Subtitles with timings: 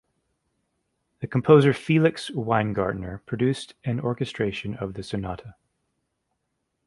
[1.19, 5.53] The composer Felix Weingartner produced an orchestration of the sonata.